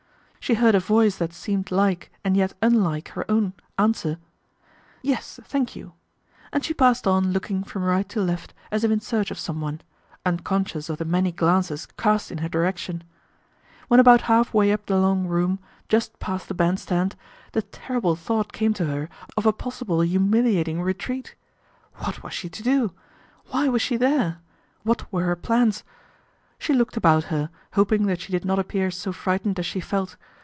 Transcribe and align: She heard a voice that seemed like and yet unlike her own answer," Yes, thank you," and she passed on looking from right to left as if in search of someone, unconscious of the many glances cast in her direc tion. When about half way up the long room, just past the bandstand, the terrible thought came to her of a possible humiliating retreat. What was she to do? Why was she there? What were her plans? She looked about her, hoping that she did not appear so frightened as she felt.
She 0.43 0.55
heard 0.55 0.75
a 0.75 0.81
voice 0.81 1.15
that 1.17 1.31
seemed 1.31 1.71
like 1.71 2.11
and 2.25 2.35
yet 2.35 2.53
unlike 2.61 3.09
her 3.09 3.29
own 3.31 3.53
answer," 3.77 4.17
Yes, 5.01 5.39
thank 5.45 5.77
you," 5.77 5.93
and 6.51 6.65
she 6.65 6.73
passed 6.73 7.07
on 7.07 7.31
looking 7.31 7.63
from 7.63 7.83
right 7.83 8.09
to 8.09 8.19
left 8.21 8.53
as 8.69 8.83
if 8.83 8.91
in 8.91 8.99
search 8.99 9.31
of 9.31 9.39
someone, 9.39 9.79
unconscious 10.25 10.89
of 10.89 10.97
the 10.97 11.05
many 11.05 11.31
glances 11.31 11.85
cast 11.95 12.31
in 12.33 12.39
her 12.39 12.49
direc 12.49 12.77
tion. 12.79 13.03
When 13.87 13.99
about 14.01 14.21
half 14.21 14.53
way 14.53 14.73
up 14.73 14.87
the 14.87 14.97
long 14.97 15.25
room, 15.27 15.59
just 15.87 16.19
past 16.19 16.49
the 16.49 16.53
bandstand, 16.55 17.15
the 17.53 17.61
terrible 17.61 18.17
thought 18.17 18.51
came 18.51 18.73
to 18.73 18.85
her 18.87 19.07
of 19.37 19.45
a 19.45 19.53
possible 19.53 20.01
humiliating 20.01 20.81
retreat. 20.81 21.35
What 21.97 22.23
was 22.23 22.33
she 22.33 22.49
to 22.49 22.63
do? 22.63 22.91
Why 23.51 23.69
was 23.69 23.81
she 23.83 23.95
there? 23.95 24.39
What 24.83 25.13
were 25.13 25.23
her 25.23 25.35
plans? 25.37 25.85
She 26.59 26.73
looked 26.73 26.95
about 26.97 27.25
her, 27.25 27.49
hoping 27.73 28.05
that 28.07 28.19
she 28.21 28.31
did 28.33 28.43
not 28.45 28.59
appear 28.59 28.91
so 28.91 29.11
frightened 29.13 29.57
as 29.57 29.65
she 29.65 29.79
felt. 29.79 30.15